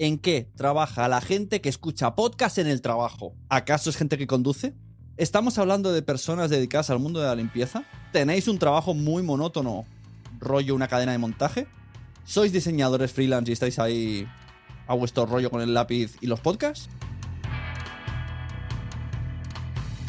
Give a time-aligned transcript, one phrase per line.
[0.00, 3.34] ¿En qué trabaja la gente que escucha podcast en el trabajo?
[3.48, 4.72] ¿Acaso es gente que conduce?
[5.16, 7.82] ¿Estamos hablando de personas dedicadas al mundo de la limpieza?
[8.12, 9.86] ¿Tenéis un trabajo muy monótono,
[10.38, 11.66] rollo una cadena de montaje?
[12.24, 14.28] ¿Sois diseñadores freelance y estáis ahí
[14.86, 16.88] a vuestro rollo con el lápiz y los podcasts?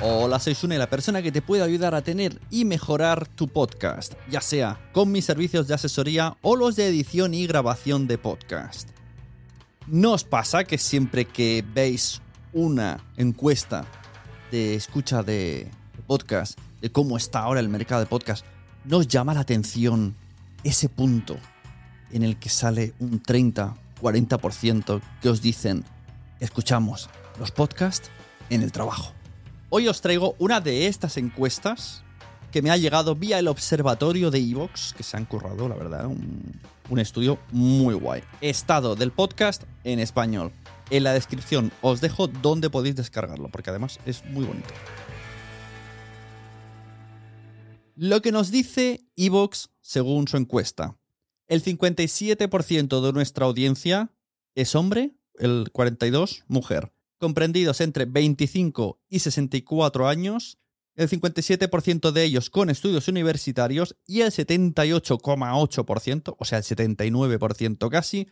[0.03, 4.13] Hola, soy Sune, la persona que te puede ayudar a tener y mejorar tu podcast,
[4.29, 8.98] ya sea con mis servicios de asesoría o los de edición y grabación de podcast.
[9.91, 12.21] ¿No os pasa que siempre que veis
[12.53, 13.85] una encuesta
[14.51, 15.71] de escucha de
[16.05, 18.45] podcast, de cómo está ahora el mercado de podcast,
[18.85, 20.15] nos llama la atención
[20.63, 21.37] ese punto
[22.11, 25.83] en el que sale un 30, 40% que os dicen,
[26.39, 28.11] escuchamos los podcasts
[28.51, 29.11] en el trabajo?
[29.71, 32.03] Hoy os traigo una de estas encuestas
[32.51, 36.05] que me ha llegado vía el observatorio de Evox, que se han currado, la verdad,
[36.07, 38.23] un, estudio muy guay.
[38.41, 40.51] Estado del podcast en español.
[40.89, 44.69] En la descripción os dejo dónde podéis descargarlo, porque además es muy bonito.
[47.95, 50.97] Lo que nos dice Evox según su encuesta.
[51.47, 54.11] El 57% de nuestra audiencia
[54.55, 60.57] es hombre, el 42% mujer comprendidos entre 25 y 64 años,
[60.99, 68.27] el 57% de ellos con estudios universitarios y el 78,8%, o sea, el 79% casi,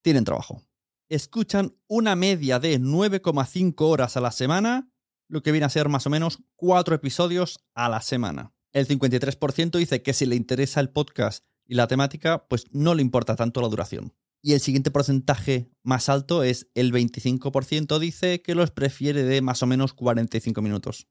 [0.00, 0.62] tienen trabajo.
[1.10, 4.90] Escuchan una media de 9,5 horas a la semana,
[5.28, 8.54] lo que viene a ser más o menos 4 episodios a la semana.
[8.72, 13.02] El 53% dice que si le interesa el podcast y la temática, pues no le
[13.02, 14.14] importa tanto la duración.
[14.40, 19.62] Y el siguiente porcentaje más alto es el 25% dice que los prefiere de más
[19.62, 21.06] o menos 45 minutos.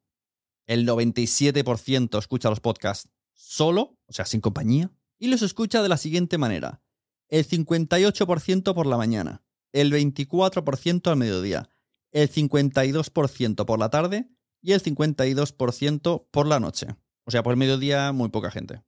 [0.72, 4.90] El 97% escucha los podcasts solo, o sea, sin compañía,
[5.20, 6.82] y los escucha de la siguiente manera.
[7.28, 9.44] El 58% por la mañana,
[9.74, 11.70] el 24% al mediodía,
[12.12, 14.30] el 52% por la tarde
[14.62, 16.96] y el 52% por la noche.
[17.26, 18.82] O sea, por el mediodía muy poca gente.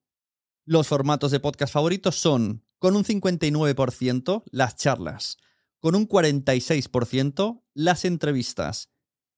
[0.63, 5.35] Los formatos de podcast favoritos son con un 59% las charlas,
[5.81, 8.89] con un 46% las entrevistas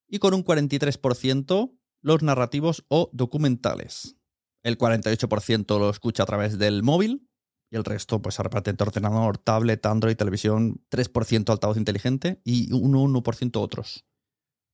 [0.07, 4.15] y con un 43% los narrativos o documentales.
[4.63, 7.27] El 48% lo escucha a través del móvil
[7.71, 12.71] y el resto pues se reparte entre ordenador, tablet, Android, televisión, 3% altavoz inteligente y
[12.73, 14.05] un 1% otros.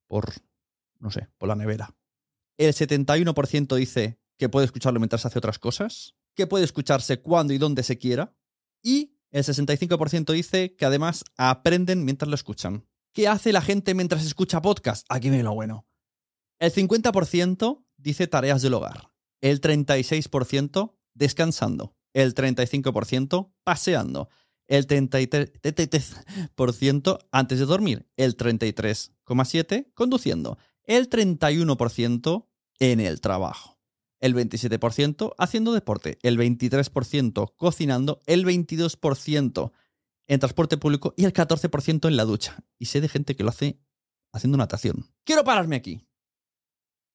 [0.09, 0.33] Por,
[0.99, 1.95] no sé, por la nevera.
[2.57, 7.57] El 71% dice que puede escucharlo mientras hace otras cosas, que puede escucharse cuando y
[7.57, 8.35] donde se quiera,
[8.83, 12.85] y el 65% dice que además aprenden mientras lo escuchan.
[13.13, 15.05] ¿Qué hace la gente mientras escucha podcast?
[15.07, 15.87] Aquí viene lo bueno.
[16.61, 19.11] El 50% dice tareas del hogar.
[19.41, 21.97] El 36% descansando.
[22.13, 24.29] El 35% paseando.
[24.67, 28.07] El 33% antes de dormir.
[28.15, 30.59] El 33,7% conduciendo.
[30.83, 32.45] El 31%
[32.79, 33.79] en el trabajo
[34.19, 39.71] el 27% haciendo deporte, el 23% cocinando, el 22%
[40.27, 42.63] en transporte público y el 14% en la ducha.
[42.77, 43.79] Y sé de gente que lo hace
[44.31, 45.07] haciendo natación.
[45.25, 46.05] Quiero pararme aquí.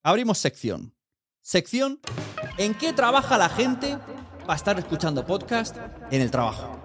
[0.06, 0.94] Abrimos sección.
[1.42, 1.98] Sección
[2.58, 3.98] ¿En qué trabaja la gente
[4.42, 5.76] para estar escuchando podcast
[6.12, 6.80] en el trabajo?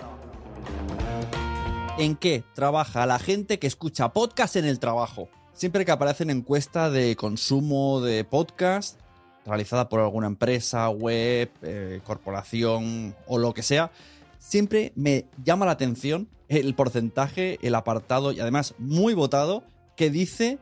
[1.99, 5.29] ¿En qué trabaja la gente que escucha podcast en el trabajo?
[5.53, 8.99] Siempre que aparece en encuesta de consumo de podcast,
[9.45, 13.91] realizada por alguna empresa, web, eh, corporación o lo que sea,
[14.39, 19.63] siempre me llama la atención el porcentaje, el apartado y además muy votado
[19.95, 20.57] que dice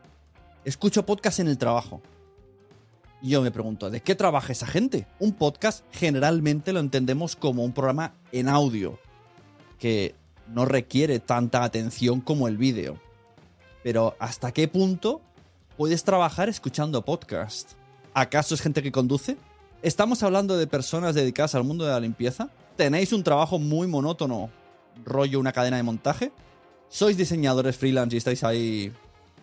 [0.65, 2.01] escucho podcast en el trabajo.
[3.21, 5.05] Yo me pregunto, ¿de qué trabaja esa gente?
[5.19, 8.97] Un podcast generalmente lo entendemos como un programa en audio,
[9.77, 10.15] que
[10.47, 12.97] no requiere tanta atención como el vídeo.
[13.83, 15.21] Pero ¿hasta qué punto
[15.75, 17.73] puedes trabajar escuchando podcast?
[18.13, 19.35] ¿Acaso es gente que conduce?
[19.81, 22.49] ¿Estamos hablando de personas dedicadas al mundo de la limpieza?
[22.77, 24.49] ¿Tenéis un trabajo muy monótono,
[25.03, 26.31] rollo una cadena de montaje?
[26.87, 28.93] ¿Sois diseñadores freelance y estáis ahí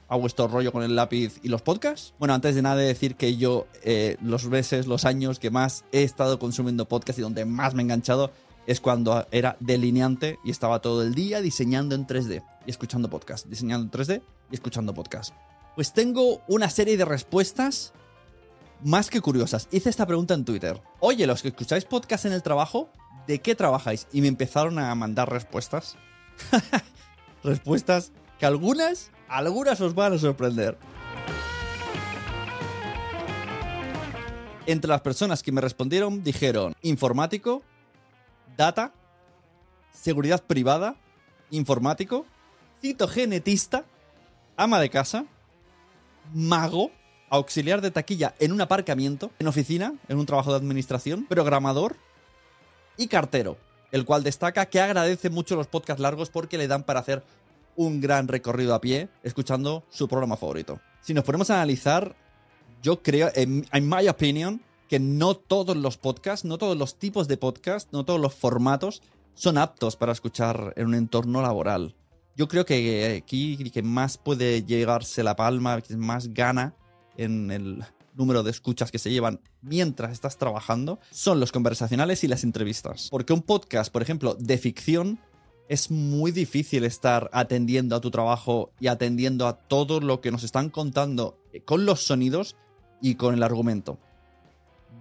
[0.08, 2.14] a vuestro rollo con el lápiz y los podcasts?
[2.18, 6.02] Bueno, antes de nada decir que yo eh, los meses, los años que más he
[6.02, 8.30] estado consumiendo podcast y donde más me he enganchado
[8.66, 13.46] es cuando era delineante y estaba todo el día diseñando en 3D y escuchando podcast,
[13.46, 15.32] diseñando en 3D y escuchando podcast.
[15.74, 17.92] Pues tengo una serie de respuestas
[18.82, 19.68] más que curiosas.
[19.70, 20.80] Hice esta pregunta en Twitter.
[21.00, 22.90] Oye, los que escucháis podcast en el trabajo,
[23.26, 24.06] ¿de qué trabajáis?
[24.12, 25.96] Y me empezaron a mandar respuestas.
[27.44, 30.76] respuestas que algunas, algunas os van a sorprender.
[34.66, 37.62] Entre las personas que me respondieron dijeron informático,
[38.56, 38.92] data,
[39.92, 40.96] seguridad privada,
[41.50, 42.26] informático,
[42.80, 43.84] citogenetista,
[44.56, 45.26] ama de casa,
[46.34, 46.90] mago,
[47.30, 51.96] auxiliar de taquilla en un aparcamiento, en oficina, en un trabajo de administración, programador
[52.96, 53.58] y cartero,
[53.92, 57.22] el cual destaca que agradece mucho los podcasts largos porque le dan para hacer
[57.76, 60.81] un gran recorrido a pie escuchando su programa favorito.
[61.00, 62.17] Si nos ponemos a analizar,
[62.82, 67.28] yo creo, en, en my opinion, que no todos los podcasts, no todos los tipos
[67.28, 69.02] de podcasts, no todos los formatos
[69.34, 71.94] son aptos para escuchar en un entorno laboral.
[72.37, 76.75] Yo creo que aquí que más puede llegarse la palma, que más gana
[77.17, 77.84] en el
[78.14, 83.08] número de escuchas que se llevan mientras estás trabajando, son los conversacionales y las entrevistas.
[83.11, 85.19] Porque un podcast, por ejemplo, de ficción,
[85.68, 90.44] es muy difícil estar atendiendo a tu trabajo y atendiendo a todo lo que nos
[90.44, 92.56] están contando con los sonidos
[93.00, 93.98] y con el argumento.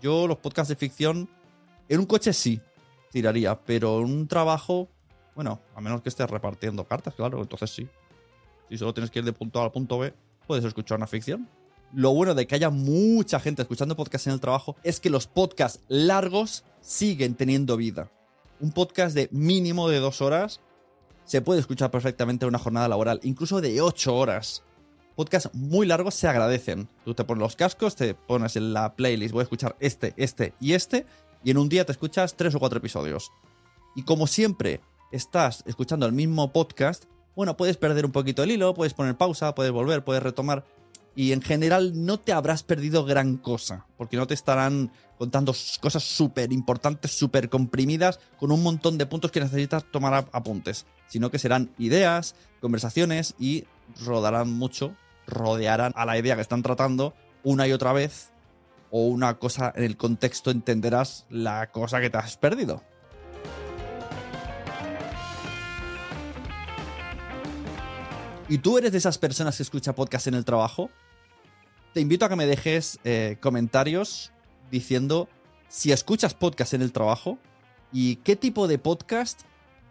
[0.01, 1.29] Yo los podcasts de ficción,
[1.87, 2.59] en un coche sí,
[3.11, 4.89] tiraría, pero en un trabajo,
[5.35, 7.87] bueno, a menos que estés repartiendo cartas, claro, entonces sí.
[8.69, 10.13] Si solo tienes que ir de punto A al punto B,
[10.47, 11.47] puedes escuchar una ficción.
[11.93, 15.27] Lo bueno de que haya mucha gente escuchando podcasts en el trabajo es que los
[15.27, 18.11] podcasts largos siguen teniendo vida.
[18.59, 20.61] Un podcast de mínimo de dos horas
[21.25, 24.63] se puede escuchar perfectamente en una jornada laboral, incluso de ocho horas.
[25.15, 26.87] Podcasts muy largos se agradecen.
[27.03, 30.53] Tú te pones los cascos, te pones en la playlist, voy a escuchar este, este
[30.59, 31.05] y este,
[31.43, 33.31] y en un día te escuchas tres o cuatro episodios.
[33.95, 34.81] Y como siempre
[35.11, 37.05] estás escuchando el mismo podcast,
[37.35, 40.65] bueno, puedes perder un poquito el hilo, puedes poner pausa, puedes volver, puedes retomar.
[41.15, 46.03] Y en general no te habrás perdido gran cosa, porque no te estarán contando cosas
[46.03, 51.39] súper importantes, súper comprimidas, con un montón de puntos que necesitas tomar apuntes, sino que
[51.39, 53.65] serán ideas, conversaciones y
[54.03, 54.93] rodarán mucho,
[55.25, 57.13] rodearán a la idea que están tratando
[57.43, 58.31] una y otra vez,
[58.91, 62.83] o una cosa en el contexto entenderás la cosa que te has perdido.
[68.47, 70.91] ¿Y tú eres de esas personas que escucha podcast en el trabajo?
[71.95, 74.33] Te invito a que me dejes eh, comentarios
[74.69, 75.29] diciendo
[75.69, 77.37] si escuchas podcast en el trabajo
[77.93, 79.43] y qué tipo de podcast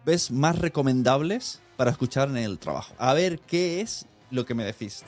[0.05, 2.93] ves más recomendables para escuchar en el trabajo.
[2.99, 5.03] A ver qué es lo que me decís.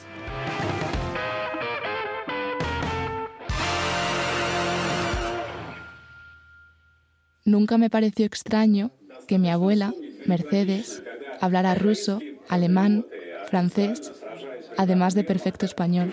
[7.46, 8.90] Nunca me pareció extraño
[9.28, 9.94] que mi abuela,
[10.26, 11.04] Mercedes,
[11.42, 13.06] hablara ruso, alemán,
[13.52, 14.14] francés,
[14.78, 16.12] además de perfecto español.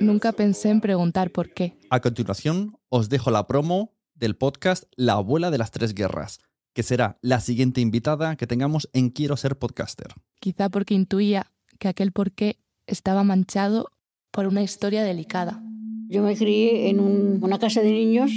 [0.00, 1.78] Nunca pensé en preguntar por qué.
[1.90, 6.38] A continuación, os dejo la promo del podcast La abuela de las tres guerras,
[6.74, 10.08] que será la siguiente invitada que tengamos en Quiero ser podcaster.
[10.40, 13.88] Quizá porque intuía que aquel por qué estaba manchado
[14.30, 15.62] por una historia delicada.
[16.08, 18.30] Yo me crié en una casa de niños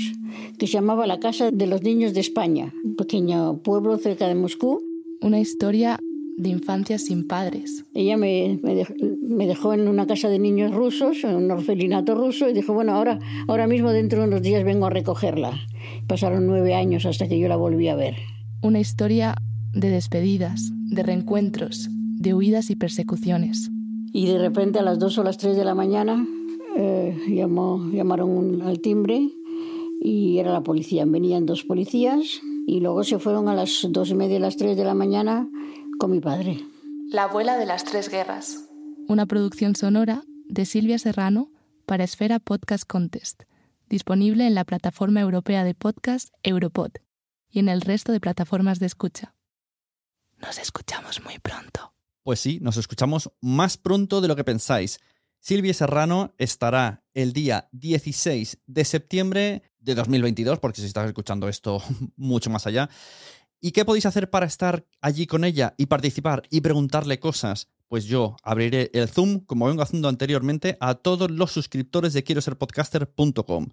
[0.58, 4.36] que se llamaba la Casa de los Niños de España, un pequeño pueblo cerca de
[4.36, 4.82] Moscú.
[5.22, 6.00] Una historia
[6.38, 7.86] de infancia sin padres.
[7.94, 12.54] Ella me, me, dejó, en una casa de niños rusos, en un orfelinato ruso, y
[12.54, 15.60] dijo, bueno, ahora, ahora mismo dentro de unos días vengo a recogerla.
[16.08, 18.16] Pasaron nueve años hasta que yo la volví a ver.
[18.62, 19.36] Una historia
[19.74, 23.70] de despedidas, de reencuentros, de huidas y persecuciones.
[24.14, 26.26] Y de repente a las dos o las tres de la mañana
[26.78, 29.30] eh, llamó, llamaron al timbre
[30.02, 31.06] y era la policía.
[31.06, 34.84] Venían dos policías Y luego se fueron a las dos y media, las tres de
[34.84, 35.50] la mañana
[35.98, 36.60] con mi padre.
[37.10, 38.66] La abuela de las tres guerras.
[39.08, 41.52] Una producción sonora de Silvia Serrano
[41.86, 43.44] para Esfera Podcast Contest,
[43.88, 46.92] disponible en la plataforma europea de podcast Europod
[47.50, 49.36] y en el resto de plataformas de escucha.
[50.38, 51.94] Nos escuchamos muy pronto.
[52.24, 55.00] Pues sí, nos escuchamos más pronto de lo que pensáis.
[55.40, 61.82] Silvia Serrano estará el día 16 de septiembre de 2022, porque si estás escuchando esto
[62.18, 62.90] mucho más allá.
[63.62, 67.70] ¿Y qué podéis hacer para estar allí con ella y participar y preguntarle cosas?
[67.88, 72.42] Pues yo abriré el Zoom, como vengo haciendo anteriormente, a todos los suscriptores de quiero
[72.42, 73.70] ser podcaster.com.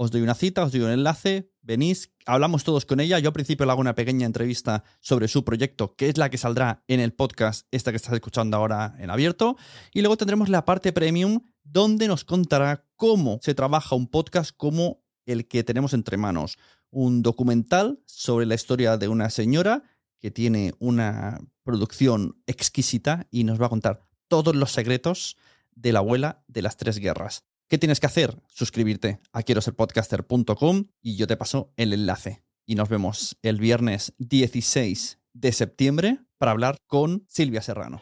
[0.00, 3.18] Os doy una cita, os doy un enlace, venís, hablamos todos con ella.
[3.18, 6.38] Yo al principio le hago una pequeña entrevista sobre su proyecto, que es la que
[6.38, 9.56] saldrá en el podcast, esta que estás escuchando ahora en abierto.
[9.92, 15.02] Y luego tendremos la parte premium, donde nos contará cómo se trabaja un podcast como
[15.26, 16.58] el que tenemos entre manos.
[16.90, 19.82] Un documental sobre la historia de una señora
[20.20, 25.36] que tiene una producción exquisita y nos va a contar todos los secretos
[25.74, 27.44] de la abuela de las tres guerras.
[27.68, 28.42] ¿Qué tienes que hacer?
[28.48, 32.42] Suscribirte a quiero ser podcaster.com y yo te paso el enlace.
[32.64, 38.00] Y nos vemos el viernes 16 de septiembre para hablar con Silvia Serrano.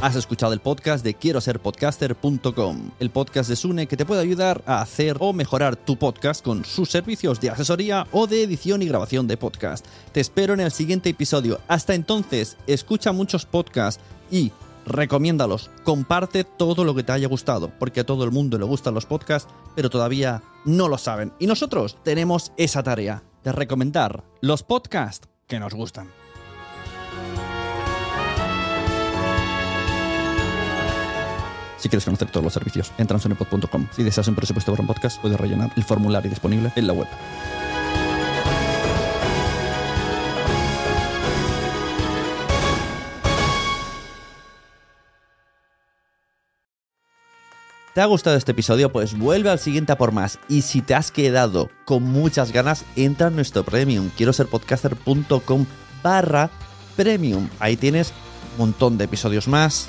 [0.00, 4.20] Has escuchado el podcast de quiero ser podcaster.com, el podcast de Sune que te puede
[4.20, 8.80] ayudar a hacer o mejorar tu podcast con sus servicios de asesoría o de edición
[8.80, 9.84] y grabación de podcast.
[10.12, 11.58] Te espero en el siguiente episodio.
[11.66, 14.00] Hasta entonces, escucha muchos podcasts
[14.30, 14.52] y
[14.86, 18.94] recomiéndalos, comparte todo lo que te haya gustado, porque a todo el mundo le gustan
[18.94, 21.32] los podcasts, pero todavía no lo saben.
[21.40, 26.08] Y nosotros tenemos esa tarea de recomendar los podcasts que nos gustan.
[31.78, 33.86] Si quieres conocer todos los servicios, entra en sonepod.com.
[33.94, 37.08] Si deseas un presupuesto para un podcast, puedes rellenar el formulario disponible en la web.
[47.98, 48.92] ¿Te ha gustado este episodio?
[48.92, 50.38] Pues vuelve al siguiente a por más.
[50.48, 54.10] Y si te has quedado con muchas ganas, entra en nuestro premium.
[54.16, 55.66] Quiero ser podcaster.com
[56.00, 56.48] barra
[56.94, 57.48] premium.
[57.58, 58.12] Ahí tienes
[58.52, 59.88] un montón de episodios más,